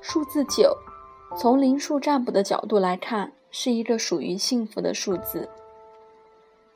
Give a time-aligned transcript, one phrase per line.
[0.00, 0.76] 数字九，
[1.36, 5.48] 从灵数占卜的角度来看，是一个属于幸福的数字。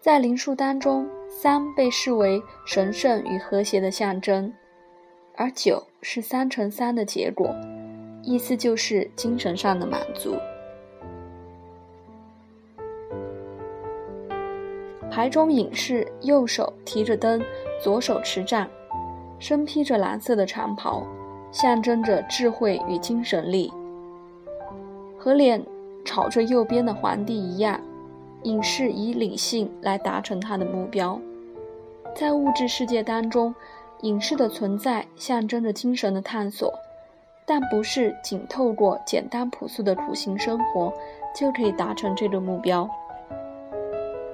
[0.01, 4.53] 在灵数当中，三被视为神圣与和谐的象征，
[5.37, 7.54] 而九是三乘三的结果，
[8.22, 10.37] 意思就是精神上的满足。
[15.11, 17.43] 牌中隐士右手提着灯，
[17.83, 18.69] 左手持杖，
[19.41, 21.05] 身披着蓝色的长袍，
[21.51, 23.73] 象征着智慧与精神力。
[25.19, 25.62] 和脸
[26.05, 27.80] 朝着右边的皇帝一样，
[28.45, 31.19] 隐士以理性来达成他的目标。
[32.15, 33.55] 在物质世界当中，
[34.02, 36.73] 隐士的存在象征着精神的探索，
[37.45, 40.93] 但不是仅透过简单朴素的苦行生活
[41.35, 42.88] 就可以达成这个目标。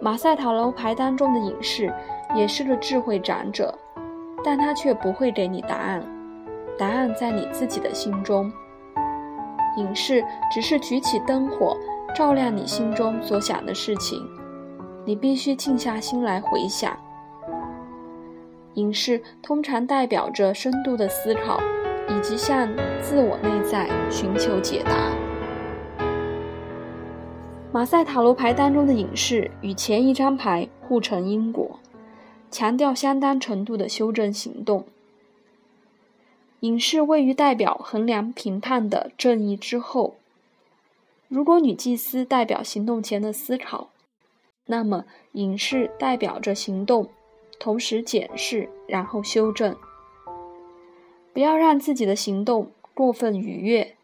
[0.00, 1.92] 马赛塔罗牌当中的隐士
[2.34, 3.74] 也是个智慧长者，
[4.44, 6.02] 但他却不会给你答案，
[6.78, 8.52] 答案在你自己的心中。
[9.76, 11.76] 隐士只是举起灯火，
[12.14, 14.24] 照亮你心中所想的事情，
[15.04, 16.96] 你必须静下心来回想。
[18.74, 21.60] 隐士通常代表着深度的思考，
[22.08, 22.68] 以及向
[23.00, 24.92] 自我内在寻求解答。
[27.72, 31.80] 马赛塔罗牌当中的隐士与前一张牌互成因果，
[32.48, 34.84] 强调相当程度的修正行动。
[36.64, 40.14] 隐士位于代表衡量评判的正义之后。
[41.28, 43.90] 如果女祭司代表行动前的思考，
[44.64, 47.10] 那么隐士代表着行动，
[47.58, 49.76] 同时检视然后修正。
[51.34, 53.94] 不要让自己的行动过分愉悦，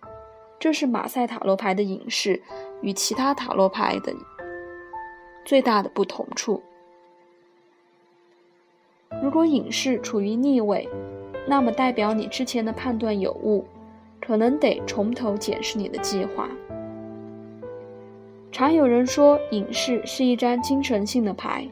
[0.58, 2.42] 这是马赛塔罗牌的隐士。
[2.82, 4.14] 与其他塔罗牌的
[5.46, 6.62] 最大的不同处，
[9.22, 10.88] 如果隐士处于逆位，
[11.50, 13.64] 那么代表你之前的判断有误，
[14.20, 16.48] 可能得从头检视你的计划。
[18.52, 21.66] 常有人说隐士是一张精神性的牌，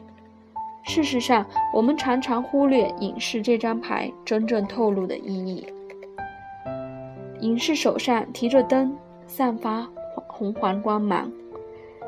[0.83, 5.65] 事实上，我们常常忽略隐士这张牌真正透露的意义。
[7.39, 8.93] 隐士手上提着灯，
[9.27, 9.87] 散发。
[10.27, 11.31] 红黄光芒，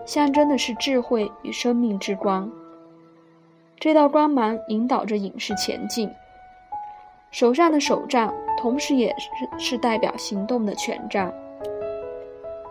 [0.06, 2.50] 象征的是智慧与生命之光。
[3.78, 6.10] 这道光芒引导着隐士前进。
[7.31, 11.31] 手上的手杖，同时也是是代表行动的权杖。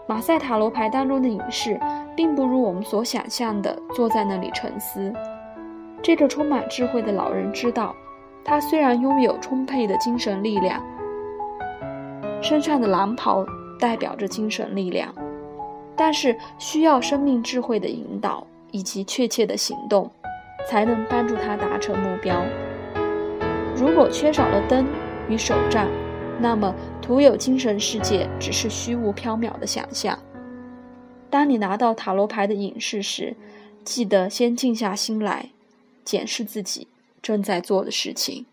[0.06, 1.80] 马赛塔罗牌当中的隐士，
[2.14, 5.10] 并不如我们所想象的坐在那里沉思。
[6.02, 7.94] 这个充满智慧的老人知道，
[8.44, 10.82] 他虽然拥有充沛的精神力量，
[12.42, 13.44] 身上的蓝袍
[13.78, 15.14] 代表着精神力量。
[15.96, 20.10] 但是需要生命智慧的引导以及确切的行动，
[20.66, 22.42] 才能帮助他达成目标。
[23.80, 24.86] 如果缺少了灯
[25.26, 25.88] 与手杖，
[26.38, 30.18] 那么徒有精神世界只是虚无缥缈的想象。
[31.30, 33.34] 当你拿到塔罗牌的隐士时，
[33.82, 35.48] 记得先静下心来，
[36.04, 36.88] 检视自己
[37.22, 38.44] 正在做的事情。